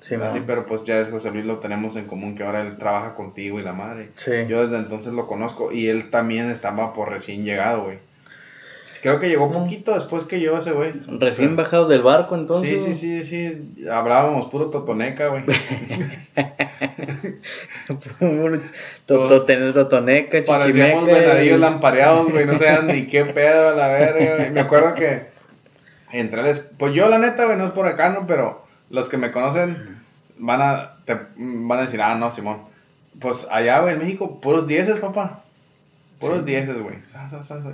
[0.00, 2.76] sí, así, pero pues ya es José Luis lo tenemos en común, que ahora él
[2.76, 4.08] trabaja contigo y la madre.
[4.16, 4.32] Sí.
[4.48, 7.98] Yo desde entonces lo conozco y él también estaba por recién llegado, güey.
[9.04, 10.94] Creo que llegó poquito después que yo ese güey.
[11.06, 12.82] Recién bajados del barco, entonces.
[12.82, 13.24] Sí, sí, sí,
[13.76, 13.86] sí.
[13.86, 15.44] Hablábamos puro totoneca, güey.
[19.06, 21.28] Totoneca, Parecíamos chichimeca.
[21.28, 22.46] venadillos y- lampareados, güey.
[22.46, 24.50] No sabían ni qué pedo a la verga, güey.
[24.50, 25.26] Me acuerdo que
[26.12, 26.60] entre les...
[26.78, 28.26] Pues yo, la neta, güey, no es por acá, ¿no?
[28.26, 29.98] Pero los que me conocen
[30.38, 32.58] van a, te- van a decir, ah, no, Simón.
[33.20, 35.43] Pues allá, güey, en México, puros dieces, papá.
[36.18, 36.44] Puros Sí.
[36.46, 36.96] dieces, güey.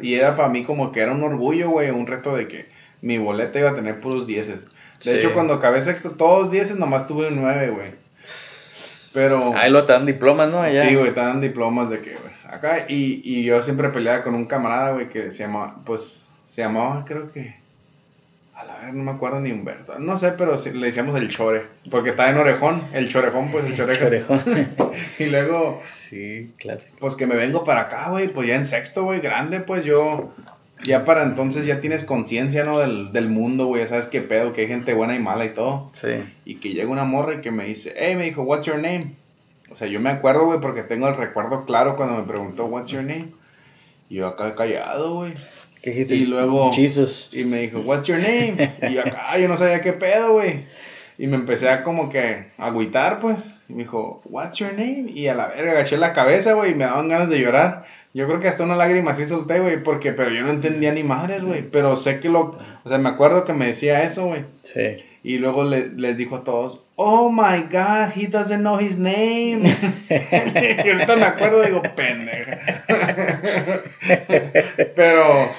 [0.02, 2.66] Y era para mí como que era un orgullo, güey, un reto de que
[3.02, 4.64] mi boleta iba a tener puros dieces.
[4.64, 5.10] De Sí.
[5.12, 7.92] hecho, cuando acabé sexto, todos dieces, nomás tuve un nueve, güey.
[9.12, 9.54] Pero...
[9.56, 10.62] Ahí lo te dan diplomas, ¿no?
[10.62, 10.88] Allá.
[10.88, 12.32] Sí, güey, te dan diplomas de que, güey.
[12.48, 16.62] Acá, y, y yo siempre peleaba con un camarada, güey, que se llamaba, pues, se
[16.62, 17.59] llamaba, creo que.
[18.60, 19.98] A la vez, no me acuerdo ni Humberto.
[19.98, 21.62] No sé, pero le decíamos el chore.
[21.90, 22.82] Porque estaba en orejón.
[22.92, 24.06] El chorejón, pues, el chorejo.
[24.06, 24.42] Orejón.
[25.18, 26.96] Y luego, sí, clásico.
[27.00, 30.34] pues que me vengo para acá, güey, pues ya en sexto, güey, grande, pues yo.
[30.84, 32.78] Ya para entonces ya tienes conciencia, ¿no?
[32.78, 35.50] Del, del mundo, güey, ya sabes qué pedo, que hay gente buena y mala y
[35.54, 35.90] todo.
[35.94, 36.22] Sí.
[36.44, 39.12] Y que llega una morra y que me dice, hey, me dijo, what's your name?
[39.70, 42.90] O sea, yo me acuerdo, güey, porque tengo el recuerdo claro cuando me preguntó, what's
[42.90, 43.28] your name?
[44.10, 45.34] Y yo acá callado, güey.
[45.82, 46.14] ¿Qué dijiste?
[46.14, 47.30] Y luego- Jesus.
[47.32, 48.56] Y me dijo, what's your name?
[48.88, 50.64] Y yo acá, yo no sabía qué pedo, güey.
[51.18, 53.54] Y me empecé a como que agüitar, pues.
[53.68, 55.10] Y me dijo, what's your name?
[55.14, 57.84] Y a la verga agaché la cabeza, güey, y me daban ganas de llorar.
[58.12, 61.02] Yo creo que hasta una lágrima sí solté, güey, porque, pero yo no entendía ni
[61.04, 61.62] madres, güey.
[61.62, 64.44] Pero sé que lo, o sea, me acuerdo que me decía eso, güey.
[64.64, 65.04] Sí.
[65.22, 69.60] Y luego le- les dijo a todos, oh my god, he doesn't know his name.
[70.10, 72.58] y ahorita me acuerdo, digo, pendeja.
[74.96, 75.50] Pero,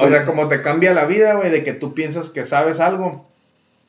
[0.00, 3.24] o sea, como te cambia la vida, güey, de que tú piensas que sabes algo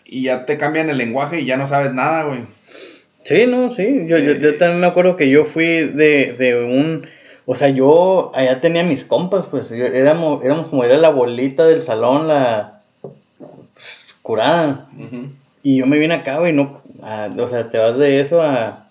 [0.05, 2.41] y ya te cambian el lenguaje y ya no sabes nada, güey.
[3.23, 4.05] Sí, no, sí.
[4.07, 7.07] Yo, yo, yo también me acuerdo que yo fui de, de un.
[7.45, 9.69] O sea, yo allá tenía mis compas, pues.
[9.69, 12.81] yo- éramos, éramos como era la bolita del salón, la
[14.21, 14.87] curada.
[15.63, 16.81] Y yo me vine acá, güey, no.
[17.03, 18.87] a- o sea, te vas de eso a.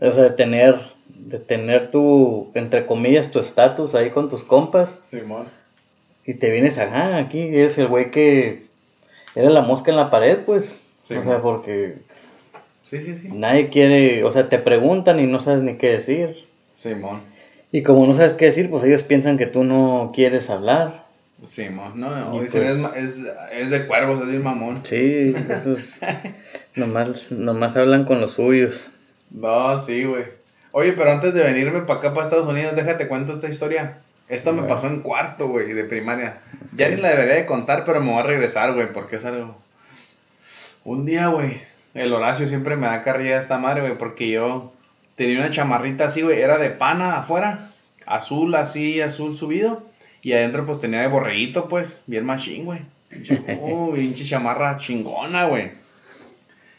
[0.00, 0.76] O sea, de tener.
[1.08, 2.50] De tener tu.
[2.54, 4.94] Entre comillas, tu estatus ahí con tus compas.
[5.10, 5.46] Simón.
[6.26, 7.40] Y te vienes acá, aquí.
[7.40, 8.64] Eres el güey que.
[9.34, 10.74] Era la mosca en la pared, pues.
[11.02, 11.96] Sí, o sea, porque
[12.84, 13.28] Sí, sí, sí.
[13.32, 14.24] nadie quiere.
[14.24, 16.46] O sea, te preguntan y no sabes ni qué decir.
[16.78, 17.20] Simón.
[17.72, 21.04] Y como no sabes qué decir, pues ellos piensan que tú no quieres hablar.
[21.46, 21.92] Simón.
[22.00, 24.80] No, no, dicen, pues- es, es, es de cuervos, es bien mamón.
[24.84, 25.98] Sí, esos
[26.74, 28.88] nomás, nomás hablan con los suyos.
[29.30, 30.24] No, sí, güey.
[30.72, 33.98] Oye, pero antes de venirme para acá, para Estados Unidos, déjate cuento esta historia.
[34.28, 36.40] Esto me pasó en cuarto, güey, de primaria.
[36.74, 39.56] Ya ni la debería de contar, pero me voy a regresar, güey, porque es algo...
[40.84, 41.60] Un día, güey,
[41.94, 44.72] el Horacio siempre me da carrilla esta madre, güey, porque yo
[45.14, 47.70] tenía una chamarrita así, güey, era de pana afuera,
[48.04, 49.84] azul así, azul subido,
[50.22, 52.80] y adentro pues tenía de borreguito, pues, bien machín, güey.
[53.60, 55.70] Oh, pinche chamarra chingona, güey.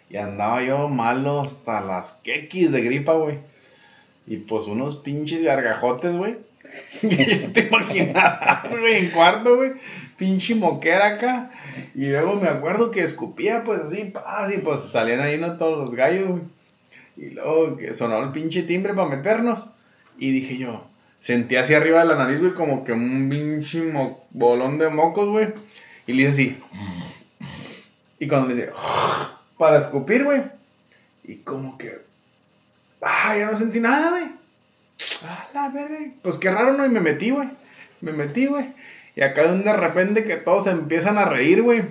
[0.10, 3.40] Y andaba yo malo hasta las quequis de gripa, güey.
[4.26, 6.38] Y pues unos pinches gargajotes, güey.
[7.54, 9.74] Te imaginarás, güey, en cuarto, güey.
[10.18, 11.52] Pinche moquera acá.
[11.94, 15.96] Y luego me acuerdo que escupía, pues así, así, pues salían ahí no todos los
[15.96, 16.42] gallos, güey.
[17.18, 19.70] Y luego que sonó el pinche timbre para meternos.
[20.18, 20.88] Y dije yo,
[21.20, 23.82] sentí hacia arriba de la nariz, güey, como que un pinche
[24.32, 25.48] bolón de mocos, güey.
[26.06, 26.58] Y le hice así.
[28.20, 28.72] Y cuando le hice,
[29.58, 30.44] para escupir, güey.
[31.24, 32.00] Y como que,
[33.02, 34.37] ah, ya no sentí nada, güey.
[35.26, 35.72] Ah, la.
[36.22, 36.86] Pues qué raro, ¿no?
[36.86, 37.50] Y me metí, güey.
[38.02, 38.74] Me metí, güey.
[39.16, 41.84] Y acá de repente que todos se empiezan a reír, güey.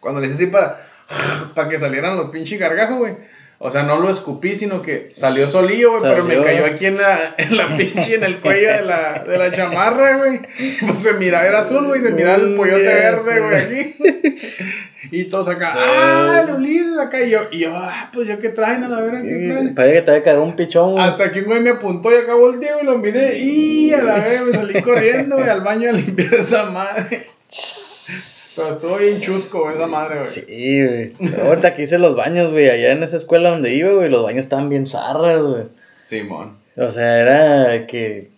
[0.00, 0.86] Cuando le hice así para,
[1.54, 3.16] para que salieran los pinches gargajos, güey.
[3.62, 6.96] O sea, no lo escupí, sino que salió solillo, güey, pero me cayó aquí en
[6.96, 10.40] la, en la pinche, en el cuello de la, de la chamarra, güey.
[10.86, 13.96] Pues se miraba, era azul, güey, se miraba el pollote verde, güey, aquí.
[15.12, 18.50] Y todos acá, ah, el Ulises acá, y yo, y yo, ah, pues yo qué
[18.50, 19.74] traen a la verga, qué traen.
[19.74, 20.92] Parece que te había cagado un pichón.
[20.92, 21.04] güey.
[21.04, 24.18] Hasta que un güey me apuntó y acá volteé y lo miré y a la
[24.20, 27.26] vez me salí corriendo güey, al baño a limpiar esa madre.
[28.56, 30.28] Pero estuvo bien chusco güey, esa madre, güey.
[30.28, 31.34] Sí, güey.
[31.46, 34.44] Ahorita que hice los baños, güey, allá en esa escuela donde iba, güey, los baños
[34.44, 35.64] estaban bien zarras, güey.
[36.04, 36.56] Simón.
[36.76, 38.28] O sea, era que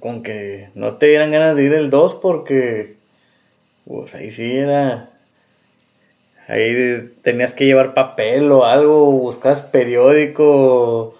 [0.00, 2.94] con que no te dieran ganas de ir el 2 porque
[3.86, 5.10] pues ahí sí era
[6.48, 11.16] Ahí tenías que llevar papel o algo, buscabas periódico,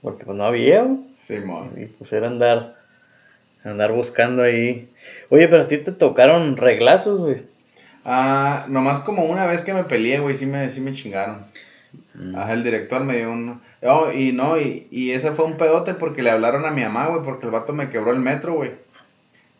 [0.00, 0.86] porque pues no había.
[1.26, 1.70] Sí, mon.
[1.76, 2.77] Y pues era andar,
[3.64, 4.88] andar buscando ahí.
[5.30, 7.36] Oye, pero a ti te tocaron reglazos, güey.
[8.04, 11.46] Ah, nomás como una vez que me peleé, güey, sí me, sí me chingaron.
[12.14, 12.36] Mm.
[12.36, 13.60] Ajá, el director me dio un...
[13.82, 17.06] Oh, y no, y, y ese fue un pedote porque le hablaron a mi mamá,
[17.08, 18.72] güey, porque el vato me quebró el metro, güey.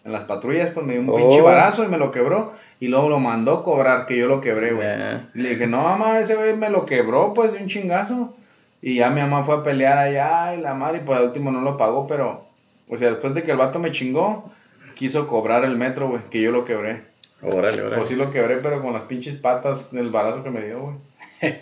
[0.04, 1.16] En las patrullas, pues me dio un Oh.
[1.16, 2.52] pinche barazo y me lo quebró.
[2.80, 4.86] Y luego lo mandó cobrar que yo lo quebré, güey.
[4.88, 5.28] Ya.
[5.34, 8.34] Y le dije, no, mamá, ese güey me lo quebró, pues, de un chingazo.
[8.80, 11.50] Y ya mi mamá fue a pelear allá y la madre, y pues al último
[11.50, 12.47] no lo pagó, pero...
[12.88, 14.50] O sea, después de que el vato me chingó,
[14.94, 17.02] quiso cobrar el metro, güey, que yo lo quebré.
[17.42, 17.96] Órale, órale.
[17.96, 20.96] Pues sí lo quebré, pero con las pinches patas del barazo que me dio, güey.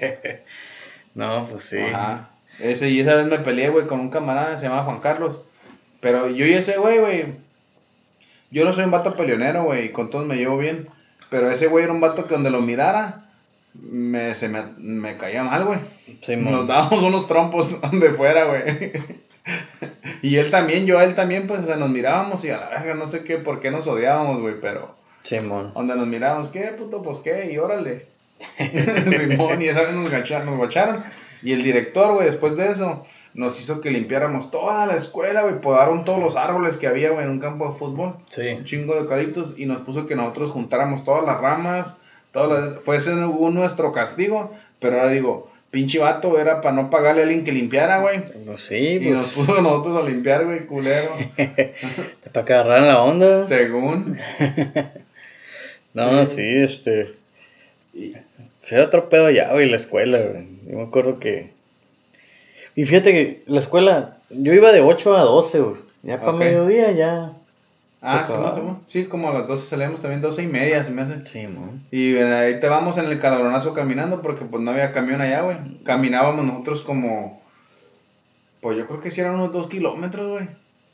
[1.14, 1.78] No, pues sí.
[1.78, 2.28] Ajá.
[2.58, 5.46] Ese, y esa vez me peleé, güey, con un camarada, se llama Juan Carlos.
[6.00, 7.24] Pero yo y ese güey, güey.
[8.50, 10.88] Yo no soy un vato peleonero, güey, y con todos me llevo bien.
[11.30, 13.24] Pero ese güey era un vato que donde lo mirara,
[13.74, 15.78] me, se me, me caía mal, güey.
[16.22, 18.92] Sí, Nos dábamos unos trompos donde fuera, güey.
[20.26, 22.68] Y él también, yo a él también, pues, o sea, nos mirábamos y a la
[22.68, 24.96] verga, no sé qué, por qué nos odiábamos, güey, pero...
[25.22, 25.72] Simón.
[25.72, 27.00] Donde nos mirábamos, ¿qué, puto?
[27.00, 27.52] Pues, ¿qué?
[27.52, 28.06] Y órale.
[28.58, 31.04] Simón, y esa vez nos gacharon, nos guacharon.
[31.42, 35.60] Y el director, güey, después de eso, nos hizo que limpiáramos toda la escuela, güey.
[35.60, 38.16] Podaron todos los árboles que había, güey, en un campo de fútbol.
[38.28, 38.48] Sí.
[38.48, 39.54] Un chingo de eucaliptos.
[39.56, 41.96] Y nos puso que nosotros juntáramos todas las ramas.
[42.32, 42.82] Todas las...
[42.82, 44.52] Fue ese nuestro castigo.
[44.80, 48.22] Pero ahora digo, pinche vato, era para no pagarle a alguien que limpiara, güey.
[48.46, 49.46] Pues sí, Y nos pues.
[49.46, 51.14] puso nosotros a limpiar, güey, culero.
[52.32, 53.42] Para que agarraran la onda.
[53.42, 54.16] Según.
[55.92, 56.34] No, Sí.
[56.36, 57.12] sí, este.
[57.92, 60.46] Pues era otro pedo ya, güey, la escuela, güey.
[60.68, 61.50] Yo me acuerdo que.
[62.74, 65.76] Y fíjate que la escuela, yo iba de 8 a 12, güey.
[66.02, 66.38] Ya para Ok.
[66.38, 67.32] mediodía ya.
[68.02, 68.80] Ah, sí, acababa.
[68.86, 71.26] sí, como a las 12 salíamos también, 12 y media se me hace.
[71.26, 71.82] Sí, mon.
[71.90, 75.40] Y eh, ahí te vamos en el calabronazo caminando porque pues no había camión allá,
[75.42, 75.56] güey.
[75.82, 77.40] Caminábamos nosotros como,
[78.60, 80.48] pues yo creo que sí eran unos 2 kilómetros, güey,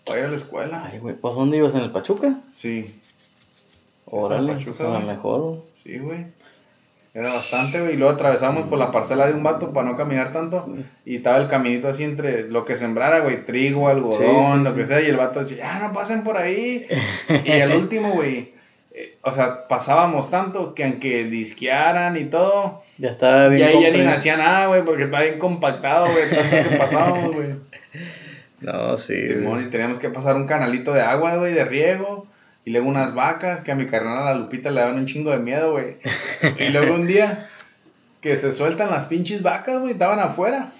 [0.06, 0.88] para ir a la escuela.
[0.90, 1.74] Ay, güey, ¿pues dónde ibas?
[1.74, 2.38] ¿En el Pachuca?
[2.52, 2.98] Sí,
[4.06, 5.62] Órale, Pachuca, pues a lo mejor.
[5.82, 6.26] sí, güey.
[7.14, 7.94] Era bastante, güey.
[7.94, 10.66] Y luego atravesamos por la parcela de un vato para no caminar tanto.
[11.04, 14.70] Y estaba el caminito así entre lo que sembrara, güey, trigo, algodón, Sí, sí, lo
[14.70, 14.76] sí.
[14.76, 15.00] que sea.
[15.02, 16.86] Y el vato decía, ya no pasen por ahí.
[17.44, 18.52] y al último, güey,
[18.94, 23.68] eh, o sea, pasábamos tanto que aunque disquearan y todo, Ya estaba bien.
[23.80, 27.48] ya, ya ni hacía nada, güey, porque estaba bien compactado, güey, tanto que pasábamos, güey.
[28.60, 29.26] No, sí.
[29.26, 32.28] Simón, y teníamos que pasar un canalito de agua, güey, de riego.
[32.64, 35.32] Y luego unas vacas, que a mi carnal a la Lupita le daban un chingo
[35.32, 35.96] de miedo, güey.
[36.58, 37.48] Y luego un día
[38.20, 40.72] que se sueltan las pinches vacas, güey, estaban afuera.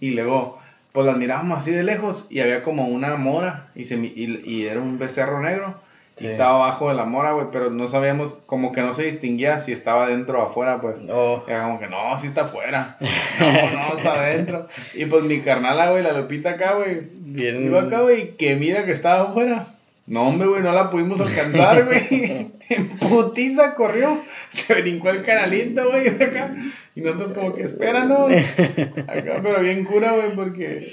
[0.00, 0.58] Y luego,
[0.90, 4.66] pues las mirábamos así de lejos y había como una mora y, se, y, y
[4.66, 5.80] era un becerro negro.
[6.20, 9.60] Y estaba abajo de la mora, güey, pero no sabíamos, como que no se distinguía
[9.60, 10.98] si estaba dentro o afuera, pues.
[10.98, 12.96] No, Era como que no, sí está afuera.
[13.40, 14.68] No, no, está adentro.
[14.94, 17.64] Y pues mi carnala, güey, la Lupita acá, güey, bien.
[17.64, 19.66] Iba acá, güey, que mira que estaba afuera.
[20.06, 22.50] No, hombre, güey, no la pudimos alcanzar, güey.
[22.68, 24.22] En putiza corrió.
[24.50, 26.54] Se brincó el canalito, güey, acá.
[26.94, 28.30] Y nosotros como que espéranos.
[28.32, 30.90] Acá, pero bien cura, güey, porque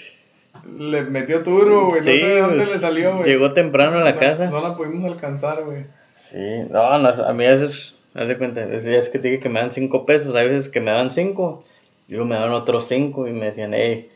[0.77, 1.99] le metió turbo, güey.
[2.01, 3.29] No Sí, sé de dónde pues, le salió, güey.
[3.29, 4.49] Llegó temprano a la No- casa.
[4.49, 5.85] No la pudimos alcanzar, güey.
[6.11, 9.47] Sí, no, no, a mí a veces, haz de cuenta, es, que te dije que
[9.49, 11.63] me dan cinco pesos, hay veces que me dan cinco,
[12.09, 14.09] y luego me dan otros cinco y me decían, hey,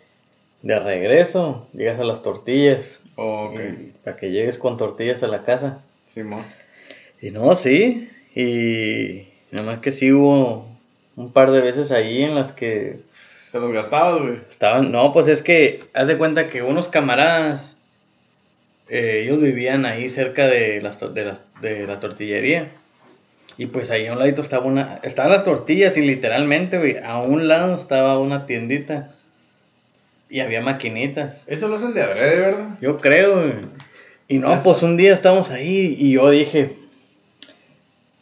[0.64, 5.43] de regreso, llegas a las tortillas, Ok, y para que llegues con tortillas a la
[5.43, 5.80] casa.
[6.06, 6.43] Simón.
[7.21, 10.67] Y no, sí, y nada más que sí hubo
[11.15, 12.99] un par de veces ahí en las que
[13.52, 14.36] Te los gastabas, güey.
[14.49, 17.78] estaban, no, pues es que, haz de cuenta que unos camaradas,
[18.89, 22.69] eh, ellos vivían ahí cerca de, las, de, las- de la tortillería.
[23.58, 27.19] Y pues ahí a un ladito estaba una, estaban las tortillas y literalmente, güey, a
[27.19, 29.12] un lado estaba una tiendita.
[30.34, 31.43] Y había maquinitas.
[31.46, 32.69] Eso lo hacen de adrede, ¿verdad?
[32.82, 33.54] Yo creo, güey.
[34.28, 34.63] Y no, Eso.
[34.63, 36.76] pues un día estábamos ahí y yo dije,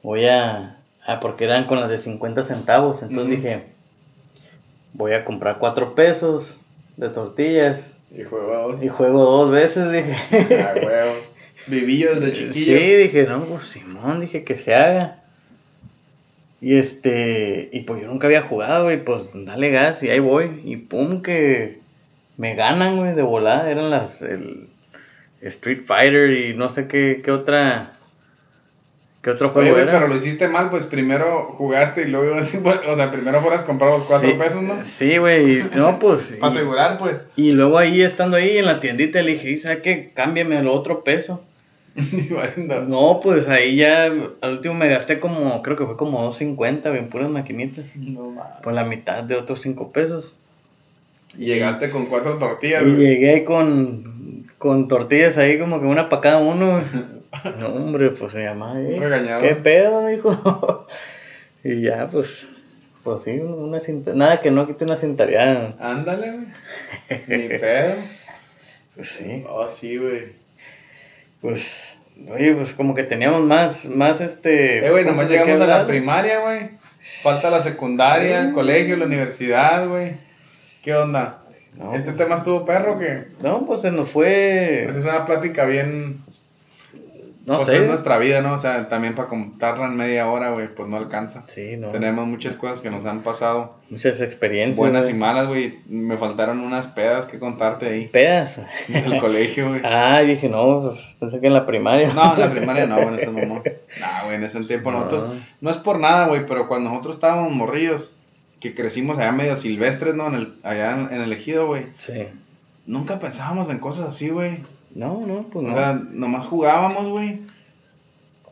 [0.04, 3.64] voy a, ah, porque eran con las de 50 centavos, entonces dije,
[4.92, 6.60] voy a comprar cuatro pesos
[6.98, 7.80] de tortillas
[8.14, 8.78] Y juego.
[8.84, 10.58] y juego dos veces, dije.
[10.62, 11.14] Ah, huevo.
[11.68, 12.98] Viví yo desde Sí, chiquillo.
[12.98, 15.24] dije, no, pues Simón, dije que se haga.
[16.60, 20.62] Y este, y pues yo nunca había jugado, y pues dale gas y ahí voy.
[20.66, 21.80] Y pum, que
[22.42, 23.70] me ganan, güey, de volada.
[23.70, 24.68] Eran las, el
[25.42, 27.92] Street Fighter y no sé qué, qué otra,
[29.22, 29.92] qué otro Oye, juego güey, era.
[29.92, 32.52] pero lo hiciste mal, pues primero jugaste y luego ibas,
[32.88, 34.82] o sea, primero fueras a comprar los cuatro Sí, pesos, ¿no?
[34.82, 36.36] Sí, güey, no, pues.
[36.40, 37.24] Para asegurar, pues.
[37.36, 40.12] Y luego ahí, estando ahí en la tiendita, le dije, ¿sabes qué?
[40.16, 41.44] Cámbiame el otro peso.
[42.88, 47.10] no, pues ahí ya, al último me gasté como, creo que fue como 2.50 en
[47.10, 47.96] puras maquinitas.
[47.98, 50.36] No Por la mitad de otros 5 pesos.
[51.38, 52.84] Y llegaste con cuatro tortillas.
[52.84, 56.82] Y llegué con, con tortillas ahí como que una para cada uno.
[57.60, 59.00] no, hombre, pues se llama ahí.
[59.42, 60.88] ¿Qué pedo, dijo?
[61.64, 62.48] y ya, pues,
[63.04, 65.76] pues sí, una cinta, nada que no quite una cintareada.
[65.80, 67.22] Ándale, güey.
[67.28, 67.96] Ni pedo.
[68.94, 69.46] Pues sí.
[69.48, 70.34] Oh, sí, güey.
[71.40, 74.86] Pues, oye, pues como que teníamos más, más este...
[74.86, 76.72] Eh, güey, nomás llegamos a la primaria, güey.
[77.24, 80.18] Falta la secundaria, el colegio, la universidad, güey.
[80.84, 81.44] ¿Qué onda?
[81.94, 83.28] ¿Este pues tema estuvo perro que?
[83.42, 84.84] No, pues se nos fue...
[84.86, 86.22] Pues es una plática bien
[87.46, 87.78] no pues sé.
[87.78, 88.54] Es nuestra vida, ¿no?
[88.54, 91.44] O sea, también para contarla en media hora, güey, pues no alcanza.
[91.48, 91.90] Sí, no.
[91.90, 93.78] Tenemos muchas cosas que nos han pasado.
[93.90, 94.78] Muchas experiencias.
[94.78, 95.80] Buenas y malas, güey.
[95.88, 98.08] Me faltaron unas pedas que contarte ahí.
[98.08, 98.62] ¿Pedas?
[98.88, 99.82] Del colegio, güey.
[99.94, 102.14] Ah, dije, no, pues, pensé que en la primaria.
[102.14, 103.64] No, en la primaria no, en ese momento.
[104.00, 105.38] No, güey, en ese tiempo nosotros.
[105.60, 108.14] No es por nada, güey, pero cuando nosotros estábamos morrillos,
[108.62, 110.28] que crecimos allá medio silvestres, ¿no?
[110.28, 111.88] En el, allá en, en el ejido, güey.
[111.98, 112.28] Sí.
[112.86, 114.60] Nunca pensábamos en cosas así, güey.
[114.96, 115.74] No, no, pues no.
[115.74, 117.42] O sea, nomás jugábamos, güey.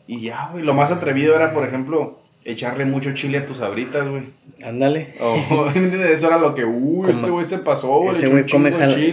[0.07, 0.63] Y ya, güey.
[0.63, 4.23] Lo más atrevido era, por ejemplo, echarle mucho chile a tus abritas, güey.
[4.63, 5.15] Ándale.
[5.19, 8.69] Oh, eso era lo que, uy, este güey se pasó, ese güey come,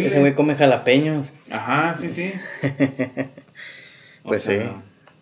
[0.07, 1.33] ese güey come jalapeños.
[1.51, 2.33] Ajá, sí, sí.
[4.23, 4.59] pues sí.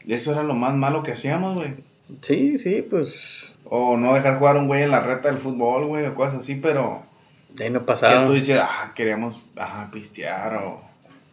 [0.06, 1.74] Eso era lo más malo que hacíamos, güey.
[2.20, 3.53] Sí, sí, pues.
[3.66, 6.40] O no dejar jugar a un güey en la reta del fútbol, güey, o cosas
[6.40, 7.02] así, pero.
[7.50, 8.22] De ahí no pasaba.
[8.22, 10.80] Que tú dices, ah, queríamos, ajá, pistear o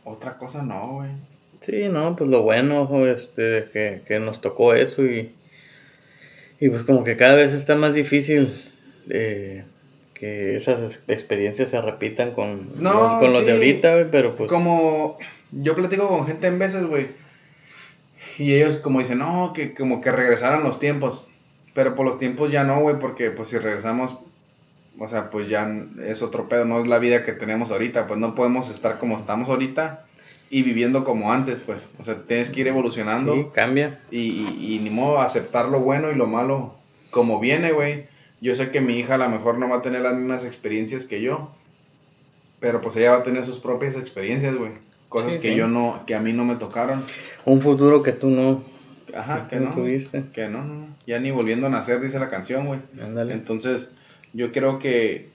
[0.04, 1.10] otra cosa no, güey.
[1.62, 5.32] Sí, no, pues lo bueno, este, que, que nos tocó eso y,
[6.60, 8.52] y pues como que cada vez está más difícil
[9.10, 9.63] eh,
[10.15, 14.50] que esas experiencias se repitan con, los, con los de ahorita, güey, pero pues...
[14.50, 15.20] Como
[15.52, 17.08] yo platico con gente en veces, güey,
[18.38, 21.30] y ellos como dicen, no, que como que regresaran los tiempos,
[21.73, 24.17] pero por los tiempos ya no, güey, porque pues si regresamos,
[24.99, 25.69] o sea, pues ya
[26.03, 29.17] es otro pedo, no es la vida que tenemos ahorita, pues no podemos estar como
[29.17, 30.05] estamos ahorita
[30.49, 31.89] y viviendo como antes, pues.
[31.99, 33.34] O sea, tienes que ir evolucionando.
[33.34, 33.99] Sí, cambia.
[34.12, 36.75] Y, y, y ni modo aceptar lo bueno y lo malo
[37.10, 38.05] como viene, güey.
[38.41, 41.05] Yo sé que mi hija a lo mejor no va a tener las mismas experiencias
[41.05, 41.51] que yo.
[42.60, 44.71] Pero pues ella va a tener sus propias experiencias, güey.
[45.10, 47.03] Cosas que yo no, que a mí no me tocaron.
[47.45, 48.63] Un futuro que tú no.
[49.15, 50.24] Ajá, que, no, tuviste.
[50.34, 52.80] Que no, no, Ya ni volviendo a nacer, dice la canción, güey.
[53.30, 53.95] Entonces,
[54.34, 55.30] yo creo que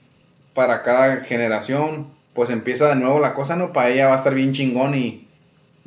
[0.53, 3.73] para cada generación pues empieza de nuevo la cosa, ¿no?
[3.73, 5.27] Para ella va a estar bien chingón y,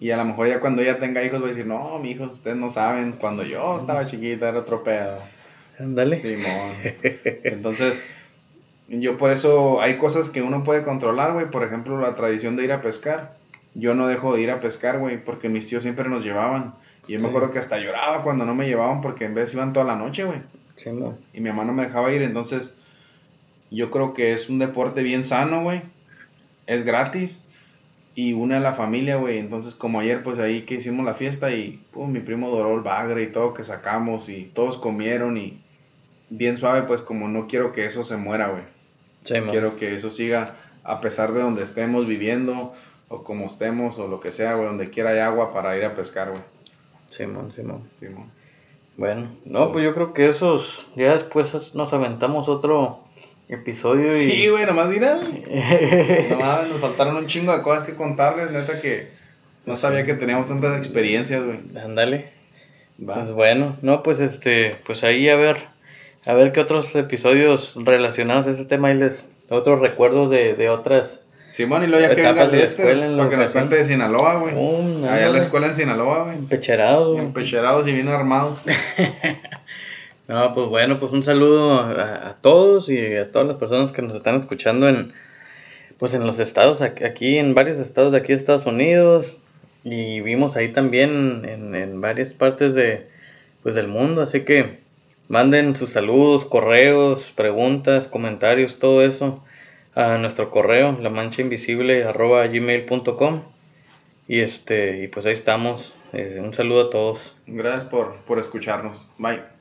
[0.01, 2.25] y a lo mejor ya cuando ella tenga hijos va a decir, no, mi hijo,
[2.25, 5.19] ustedes no saben, cuando yo estaba chiquita era otro pedo.
[5.79, 6.19] Ándale.
[6.19, 6.75] Simón.
[7.45, 8.03] Entonces,
[8.89, 11.51] yo por eso hay cosas que uno puede controlar, güey.
[11.51, 13.37] Por ejemplo, la tradición de ir a pescar.
[13.75, 16.75] Yo no dejo de ir a pescar, güey, porque mis tíos siempre nos llevaban.
[17.11, 19.73] Y yo me acuerdo que hasta lloraba cuando no me llevaban porque en vez iban
[19.73, 20.39] toda la noche, güey.
[20.77, 21.17] Sí, no.
[21.33, 22.77] Y mi mamá no me dejaba ir, entonces
[23.71, 25.83] yo creo que es un deporte bien sano, güey
[26.71, 27.45] es gratis
[28.15, 29.39] y une a la familia, güey.
[29.39, 32.83] Entonces, como ayer, pues ahí que hicimos la fiesta y pues, mi primo doró el
[32.83, 35.61] bagre y todo que sacamos y todos comieron y
[36.29, 38.63] bien suave, pues como no quiero que eso se muera, güey.
[39.51, 42.73] quiero que eso siga a pesar de donde estemos viviendo
[43.09, 45.97] o como estemos o lo que sea, güey, donde quiera hay agua para ir a
[45.97, 46.43] pescar, güey.
[47.11, 47.83] Simón, Simón.
[47.99, 48.31] Simón.
[48.97, 53.01] Bueno, no, pues yo creo que esos, ya después nos aventamos otro
[53.49, 54.31] episodio y...
[54.31, 55.17] Sí, güey, nomás mira.
[56.31, 59.09] nomás nos faltaron un chingo de cosas que contarles, neta que
[59.67, 61.59] no sabía que teníamos tantas experiencias, güey.
[61.83, 62.31] Ándale.
[63.05, 65.57] Pues bueno, no, pues este, pues ahí a ver,
[66.27, 70.69] a ver qué otros episodios relacionados a ese tema y les, otros recuerdos de, de
[70.69, 72.83] otras Simón, y luego ya que venga de este,
[73.17, 74.55] porque nos cuente de Sinaloa, güey.
[75.09, 76.37] Allá en la escuela en Sinaloa, güey.
[76.37, 77.25] Empecherados, güey.
[77.25, 78.63] Empecherados y bien armados.
[80.29, 84.15] No, pues bueno, pues un saludo a, todos y a todas las personas que nos
[84.15, 85.13] están escuchando en,
[85.99, 89.39] pues en los estados, aquí en varios estados de aquí de Estados Unidos
[89.83, 93.09] y vimos ahí también en, en varias partes de,
[93.65, 94.79] pues del mundo, así que
[95.27, 99.43] manden sus saludos, correos, preguntas, comentarios, todo eso
[99.95, 103.43] a nuestro correo, la mancha invisible gmail.com
[104.29, 105.95] y este, y pues ahí estamos.
[106.13, 107.37] Eh, un saludo a todos.
[107.47, 109.11] Gracias por, por escucharnos.
[109.19, 109.60] Bye.